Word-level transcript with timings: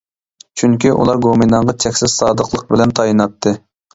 چۈنكى 0.61 0.93
ئۇلار 0.93 1.19
گومىنداڭغا 1.25 1.75
چەكسىز 1.85 2.15
سادىقلىق 2.21 2.65
بىلەن 2.75 2.97
تايىناتتى. 3.01 3.55